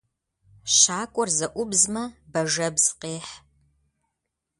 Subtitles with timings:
[0.75, 3.33] Щакӏуэр зэӏубзмэ, бажэбз къехь.